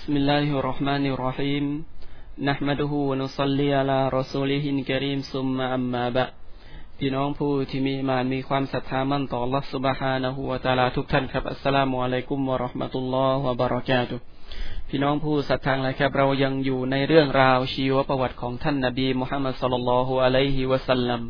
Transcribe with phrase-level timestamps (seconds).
[0.00, 1.64] بسم الله الرحمن الرحيم
[2.48, 6.32] نحمده ونصلي على رسوله الكريم ثم أما بعد
[6.98, 14.16] พี่น้องผู้ที่มีมานมีความศรัทธามั่นต่อ Allah سبحانه และ تعالى ทุกท่านครับอัสสลามุอะลัยกุมวะเราะห์มะตุลลอฮ์วะบะเราะกาตุ
[14.88, 21.20] พี่น้องผู้ศรัทธาหลายครับ เรายังอยู่ในเรื่องราวชีวประวัติของท่านนบีมุฮัมมัดสุลลัลฮุอะลัยฮิวะสัลลัม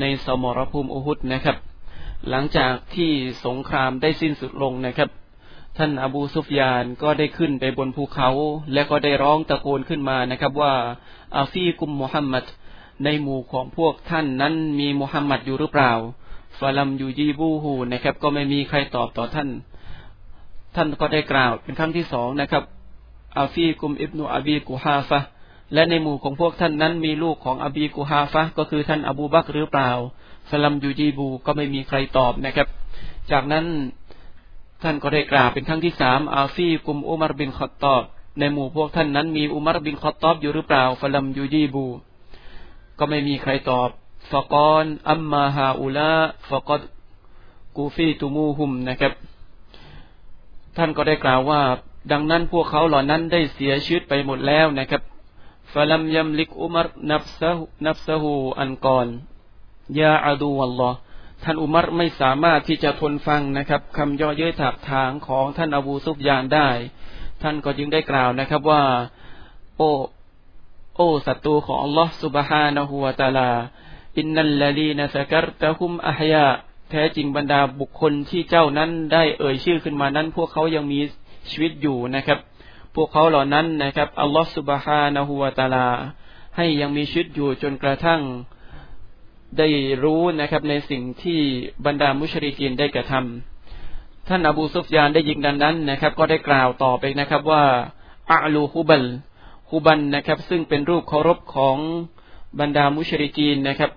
[0.00, 1.56] ในสมรภูมิอุฮุดนะครับ
[2.30, 3.10] หลังจากที่
[3.46, 5.10] สงครามได้สิ้นสุดลงนะครับ
[5.77, 8.29] ท่านอบูซุฟยานก็ได้ขึ้นไปบนภูเขา
[8.73, 10.73] และก็ได้ร้องตะโกนขึ้นมานะครับว่า
[11.37, 12.45] อาฟีกุมมุฮัมมัด
[13.03, 15.91] ในหมู่ของพวกท่านนั้นมีมุฮัมมัดอยู่หรือเปล่า
[16.59, 19.49] ฟาลัมยูจีบูฮูนะครับ ก็ไม่มีใครตอบต่อท่าน
[20.75, 22.63] ท่านก็ได้กล่าวเป็นครั้งที่สองนะครับ
[23.37, 25.19] อาฟีกุมอิบนุอบีกุฮาฟะ
[25.73, 29.91] และในหมู่ของพวกท่านนั้นมีลูกของอบีกุฮาฟะก็คือท่านอบูบักหรือเปล่า
[30.49, 32.67] ฟาลัมยูจีบูก็ไม่มีใครตอบนะครับ
[33.31, 33.65] จากนั้น
[34.81, 38.03] ท่านก็ได้กล่าวเป็นครั้งที่สามอาฟีกุมอุมารบินขอตอบ
[38.39, 41.85] ในหมู่พวกท่านนั้นมีอุมารบินขอตอบอยู่หรือเปล่าฟลัมยูจีบู
[42.97, 43.89] ก็ไม่มีใครตอบ
[44.31, 46.13] ฟกอนอัมมาฮาอุลา
[46.49, 46.81] ฟกด
[47.75, 49.13] กูฟีตูมูฮุมนะครับ
[50.77, 51.61] ท่านก็ได้กล่าวว่า
[52.11, 55.01] ดังนั้นพวกเขาเหล่านั้นได้เสียชีวิตไปหมดแล้วนะครับ
[55.73, 57.51] ฟลัมยัมลิกอุมารนับซะ
[57.85, 59.07] นับซะฮูอันกอน
[59.99, 60.97] ยาอาดูวัลลอฮ์
[61.43, 66.69] ท่านอุมัรไม่สามารถที่จะทนฟังนะครับคำย่อเย้ยถากถางของท่านอบูซุฟยานได้
[67.41, 68.83] ท่านก็จึงได้กล่าวนะครับว่า
[69.77, 69.91] โอ้
[70.95, 73.51] โอ้ศัตรูของอัลลอฮ์สุบฮานะฮูวาตาลา
[74.17, 76.47] อินนัลลลีนะสกัรตะฮุมอะฮยา
[76.89, 80.99] แท้จริงบรรดาบุคคลที่เจ้านั้นได้เอ่ยชื่อขึ้นมานั้น พวกเขายังมี
[81.49, 82.39] ชีวิตอยู่นะครับ
[82.95, 85.87] พวกเขาเหล่านั้นนะครับอัลลอฮ์สุบฮานะฮูวาตาลา
[86.57, 88.21] ให้ยังมีชีวิตอยู่จนกระทั่ง
[89.57, 89.67] ได้
[90.03, 91.39] รู้นะครับในสิ่งที่
[91.85, 97.63] บรรดามุชริกินได้กระทำท่านอบูซุฟยานได้ยิงดังนั้นนะครับ ก็ได้กล่าวต่อไปนะครับว่า
[98.31, 99.05] อาลูฮุบัล
[99.71, 101.77] ฮุบันนะครับ ซึ่งเป็นรูปเคารพของ
[102.59, 103.91] บรรดามุชริกีนนะครับ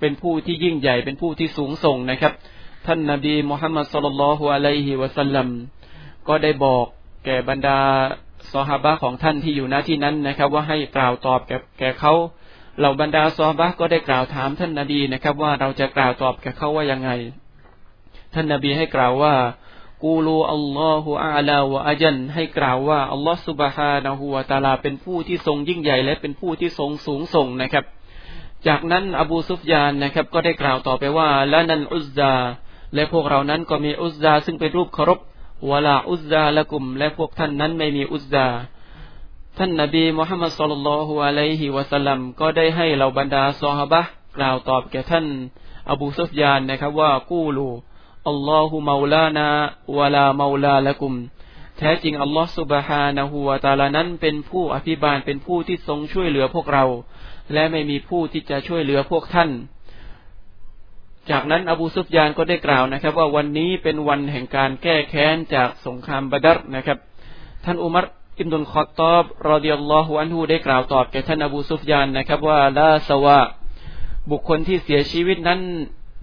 [0.00, 2.32] เป็นผู้ที่ยิ่งใหญ่เป็นผู้ที่สูงส่งนะครับ
[2.86, 5.48] ท่านนาบีมุฮัมมัดสุลลัลฮุอะลัยฮิวะสัลลัม
[6.28, 6.86] ก็ได้บอก
[7.24, 7.78] แก่บรรดา
[8.52, 12.12] ซอฮาบะของท่านที่อยู่ณที่นั้นนะครับ ว่าให้กล่าวตอบแก่แก่เขา
[12.78, 17.10] เหล่าบรรดาซอบะก็ได้กล่าวถามท่านนาบีนะครับ ว่าเราจะกล่าวตอบกับเขาว่ายังไง
[18.34, 19.34] ท่านนาบีให้กล่าวว่า
[20.04, 27.84] กูลูอัลลอฮฺอาลาวะอาจันให้กล่าวว่าอัลลอฮฺสุบฮานะฮูวาตาลาเป็นผู้ที่ทรงยิ่งใหญ่และเป็นผู้ที่ทรงสูงส่งนะครับ
[28.66, 32.34] จากนั้นอบูซุฟยานนะครับ ก็ได้กล่าวต่อไปว่าละนันอุซา
[32.94, 35.20] และพวกเรานั้นก็มีอุซาซึ่งเป็นรูปเคารพ
[35.70, 38.46] วลาอุซาละกุม และพวกท่านนั้นไม่มีอุซา
[39.58, 44.02] ท่านนบีมุฮัมมัดสุลลัลฮุอะลัยฮิวะสัลลัมก็ได้ให้เหล่าบรรดาซอฮาบะ
[44.36, 45.26] กล่าวตอบแก่ท่าน
[45.90, 47.68] อบูซุฟยานนะครับว่ากู้ลู
[48.28, 49.46] อัลลอฮุมาลานา
[49.98, 51.12] วะลามาลาละกุม
[51.78, 56.84] แท้จริงอัลลอฮฺสุบฮานะฮูวาตาลานั้นเป็นผู้อภิบาลเป็นผู้ที่ทรงช่วยเหลือพวกเรา
[57.52, 59.50] และไม่มีผู้ที่จะช่วยเหลือพวกท่าน
[61.30, 66.98] จากนั้นอบูซุฟยานก็ได้กล่าวนะครับ ว่าวันนี้เป็นวันแห่งการแก้แค้นจากสงครามบาดัรนะครับ
[67.66, 68.06] ท่านอุมัร
[68.38, 73.40] อิบนุลขอตอบรอดิยัลลอฮุอันฮูได้กล่าวตอบแก่ท่านอบูซุฟยานนะครับ ว่าลาสวะ
[74.30, 75.60] บุคคลที่เสียชีวิตนั้น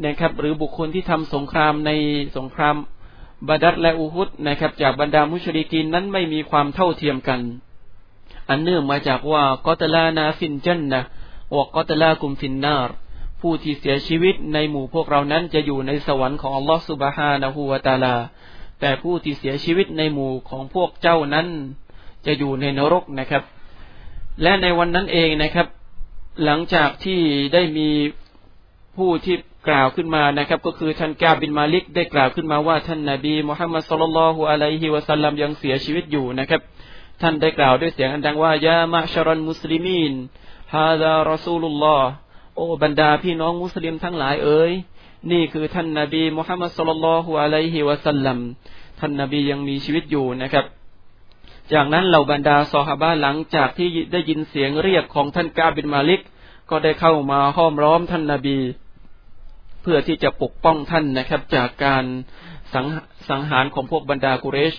[0.06, 1.92] นะครับ หรือบุคคลที่ทำสงครามใน
[2.38, 2.76] สงคราม
[3.48, 7.40] บาดัดและอูฮุดนะครับ จากบรรดามุชริกินนั้นไม่มีความเท่าเทียมกัน
[8.50, 11.02] อันเนื่องมาจากว่ากอตลานาฟินจันนะ
[11.56, 12.90] วกอตลากุมฟินนาร
[13.42, 18.16] ผู้ที่เสียชีวิตในหมู่พวกเรานั้นจะอยู่ในสวรรค์ของอัลลอฮฺสุบฮานะฮูวาตาลา
[18.80, 21.48] แต่ผู้ที่เสียชีวิตในหมู่ของพวกเจ้านั้น
[22.26, 23.44] จะอยู่ในนรกนะครับ
[24.42, 25.68] และในวันนั้นเองนะครับ
[26.44, 27.20] หลังจากที่
[27.54, 27.90] ได้มี
[28.98, 29.36] ผู้ที่
[29.68, 36.62] กล่าวขึ้นมานะครับ ก็คือท่านกาบินมาลิกได้กล่าวขึ้นมาว่าท่านนาบีมุฮัมมัดสุลลัลฮุอะลัยฮิวะสัลลัมยังเสียชีวิตอยู่นะครับ
[37.22, 40.14] ท่านได้กล่าวด้วยเสียงอันดังว่ายามะชรันมุสลิมีน
[40.74, 42.10] ฮาดารอซูลุลลอฮ์
[42.56, 44.72] โอ้บรรดาพี่น้องมุสลิมทั้งหลายเอ๋ย
[45.32, 48.38] นี่คือท่านนาบีมุฮัมมัดสุลลัลฮุอะลัยฮิวะสัลลัม
[49.00, 50.66] ท่านนาบียังมีชีวิตอยู่นะครับ
[51.74, 56.22] จากนั้นเหล่าบรรดาซอฮาบะหลังจากที่ได้ยินเสียงเรียกของท่านกาบินมาลิก
[56.70, 58.60] ก็ได้เข้ามาห้อมล้อมท่านนาบี
[59.82, 62.04] เพื่อที่จะปกป้องท่านนะครับ จากการ
[62.74, 62.86] สัง
[63.30, 64.74] สังหารของพวกบรรดากุเรช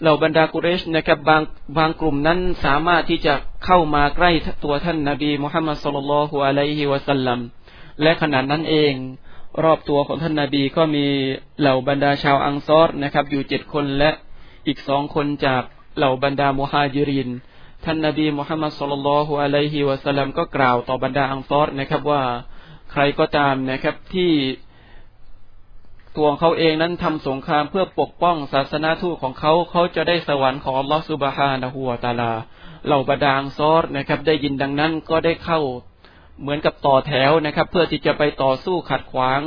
[0.00, 1.42] เหล่าบรรดากุเรชนะครับบาง
[1.78, 3.34] บางกลุ่มนั้นสามารถที่จะ
[3.64, 4.30] เข้ามาใกล้
[4.64, 7.38] ตัวท่านนาบีมุฮัมมัดสุลลัลฮุอะลัยฮิวะสัลลัม
[8.02, 8.94] และขณะนั้นเอง
[9.64, 11.06] รอบตัวของท่านนาบีก็มี
[11.60, 14.10] เหล่าบรรดาชาวอังซอรนะครับ อยู่เจ็ดคนและ
[14.66, 15.62] อีกสองคนจาก
[15.96, 17.30] เหล่าบรรดามุฮาจิริน
[17.84, 22.22] ท่านนาบีมุฮัมมัดสุลลัลฮุอะลัยฮิวะสัลลัมก็กล่าวต่อบรรดาอังซอรนะครับว่า
[22.92, 24.32] ใครก็ตามนะครับที่
[26.16, 32.32] ตัวเขาเองนั้นทำสงครามเพื่อปกป้องศาสนาทูตของเขาเขาจะได้สวรรค์ของอัลลอฮฺสุบฮานะฮูวาตาลา
[32.86, 35.60] เหล่าบรรดางซอรนะครับ ได้ยินดังนั้นก็ได้เข้า
[36.40, 39.40] เหมือนกับต่อแถวนะครับ เพื่อที่จะไปต่อสู้ขัดขวาง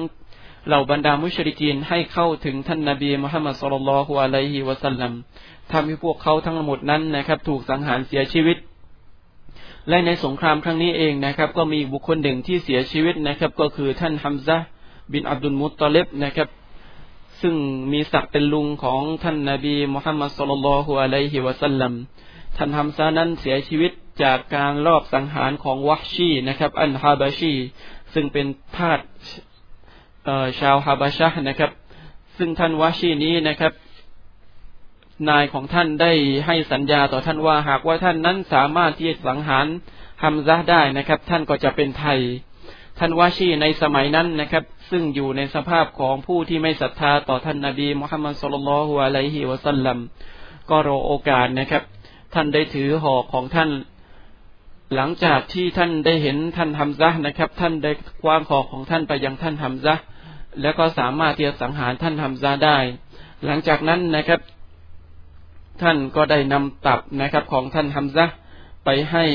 [0.68, 5.12] เหล่าบรรดามุชริกีนให้เข้าถึงท่านนาบีมุฮัมมัดสุลลัลฮุอะลัยฮิวะสัลลัม
[5.72, 8.58] ทำให้พวกเขาทั้งหมดนั้นนะครับ ถูกสังหารเสียชีวิต
[9.90, 14.58] และในสงครามครั้งนี้เองนะครับ ก็มีบุคคลหนึ่งที่เสียชีวิตนะครับ ก็คือท่านฮัมซะ
[15.14, 16.50] บินอับดุลมุตตลิบนะครับ
[17.42, 17.56] ซึ่ง
[17.92, 21.94] มีศักดิ์เป็นลุงของท่านนาบีมุฮัมมัดสุลลัลฮุอะลัยฮิวะสัลลัม
[22.58, 23.92] ท่านฮัมซานั้นเสียชีวิต
[24.24, 27.56] จากการลอบสังหารของวะชีนะครับ อันฮาบาชี
[28.14, 28.46] ซึ่งเป็น
[28.78, 29.00] ทาส
[30.60, 31.72] ชาวฮาบาชะนะครับ
[32.38, 33.74] ซึ่งท่านวะชีนี้นะครับ
[35.30, 36.12] นายของท่านได้
[36.46, 39.66] ให้สัญญาต่อท่านว่าหากว่าท่านนั้นสามารถที่จะสังหาร
[40.24, 42.20] ฮัมซะได้นะครับ ท่านก็จะเป็นไทย
[43.00, 49.98] ท่านวาชีในสมัยนั้นนะครับ ซึ่งอยู่ในสภาพของผู้ที่ไม่ศรัทธาต่อท่านนาบีมุฮัมมัดสุลลัลฮุอะลัยฮิวะสัลลัม
[50.70, 51.84] ก็รอโอกาสนะครับ
[52.34, 53.70] ท่านได้ถือห่อของท่าน
[54.96, 57.92] หลังจากที่ท่านได้เห็นท่านฮัมซะนะครับ ท่านได้
[58.22, 59.96] คว้างคอของท่านไปยังท่านฮัมซะ
[60.62, 62.78] แล้วก็สามารถที่จะสังหารท่านฮัมซะได้
[63.46, 64.40] หลังจากนั้นนะครับ
[65.82, 68.26] ท่านก็ได้นำตับนะครับ ของท่านฮัมซะ
[68.86, 69.26] ไปให้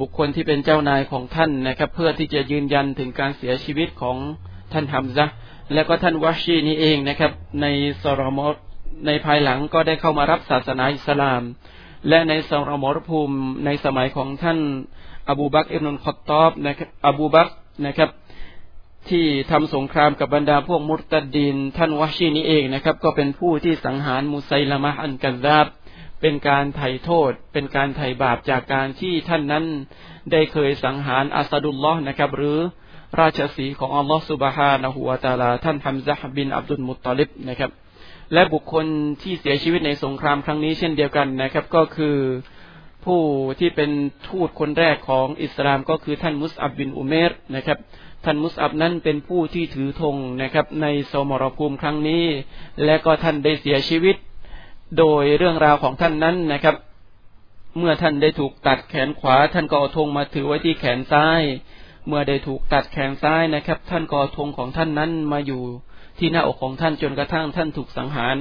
[0.00, 4.16] บุคคลที่เป็นเจ้านายของท่านนะครับ เพื่อที่จะยืนยันถึงการเสียชีวิตของ
[4.72, 5.26] ท่านฮัมซะ
[5.74, 7.66] และก็ท่านวาชีนี้เองนะครับ ใน
[8.02, 8.40] สรม
[9.06, 11.42] ในภายหลังก็ได้เข้ามารับศาสนาอิสลาม
[12.08, 14.58] และในสรมรภูมิในสมัยของท่าน
[15.30, 17.48] อบูบักอิบนุลคอตตอบนะครับอบูบัก
[17.86, 18.10] นะครับ
[19.08, 25.66] ที่ทำสงครามกับบรรดาพวกมุตตดีนท่านวะชีนี้เองนะครับ ก็เป็นผู้ที่สังหารมุไซลามะอันกันดาบ
[26.20, 29.64] เป็นการไถ่โทษ เป็นการไถ่บาปจากการที่ท่านนั้น
[30.32, 32.58] ได้เคยสังหารอัสดุลลอฮ์นะครับ หรือ
[33.20, 37.70] ราชสีของอัลลอฮ์สุบฮานะฮูวาตาลา ท่านฮัมซะฮบินอับดุลมุตตลิบนะครับ
[38.34, 38.86] และบุคคล
[39.22, 42.16] ที่เสียชีวิตในสงครามครั้งนี้เช่นเดียวกันนะครับ ก็คือ
[43.04, 43.20] ผู้
[43.60, 43.90] ที่เป็น
[44.28, 47.78] ทูตคนแรกของอิสลามก็คือท่านมุสอับบินอุเมรนะครับ
[48.24, 52.24] ท่านมุสอับนั้นเป็นผู้ที่ถือธงนะครับ ในสมรภูมิครั้งนี้
[52.84, 54.16] และก็ท่านได้เสียชีวิต
[54.98, 56.76] โดยเรื่องราวของท่านนั้นนะครับ
[57.78, 61.42] เมื่อท่านได้ถูกตัดแขนขวา ท่านก็เอาธงมาถือไว้ที่แขนซ้าย
[62.06, 65.62] เมื่อได้ถูกตัดแขนซ้ายนะครับ ท่านก็เอาธงของท่านนั้นมาอยู่
[66.20, 68.36] ที่หน้าอกของท่านจนกระทั่งท่านถูกสังหาร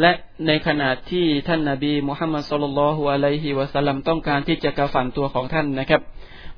[0.00, 0.12] และ
[0.46, 6.02] ในขณะที่ท่านนาบีมุฮัมมัดสุลลัลฮุอะลัยฮิวะสัลลัมต้องการที่จะกระฝันตัวของท่านนะครับ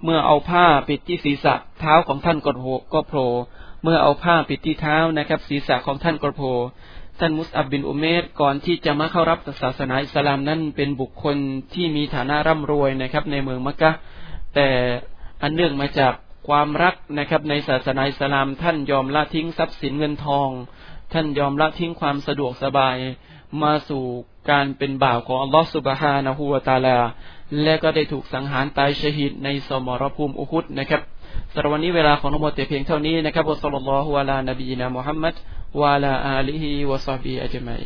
[0.04, 3.28] เมื่อเอาผ้าปิดที่ศีรษะเท้าของท่านกดโผก็โผล่
[3.82, 6.54] เมื่อเอาผ้าปิดที่เท้านะครับ ศีรษะของท่านกดโผล่
[7.20, 11.36] ท่านมุสอับบินอุเมรก่อนที่จะมาเข้ารับศาสนาอิสลามนั้นเป็นบุคคล
[11.74, 13.90] ที่มีฐานะร่ำรวยนะครับ ในเมืองมักกะ
[14.54, 14.68] แต่
[15.42, 16.14] อันเนื่องมาจาก
[16.48, 20.48] ความรักนะครับในศาสนาอิสลามท่านยอมละทิ้งทรัพย์สินเงินทอง
[21.12, 22.96] ท่านยอมละทิ้งความสะดวกสบาย
[23.62, 24.04] มาสู่
[24.50, 26.98] การเป็นบ่าวของอัลลอฮฺสุบฮานะฮูวาตาลา
[27.62, 31.02] และก็ได้ถูกสังหารตายชหิดในสมรภูมิอุคุดนะครับ
[31.52, 35.34] สำหรับวันนี้เวลาของทั้งหมดแต่เพียงเท่านี้นะครับอัสลลัลลอฮุอะลานบีนะมุฮัมมัด
[35.80, 37.82] วะลาอาลีฮิวะซาบีอัจมัย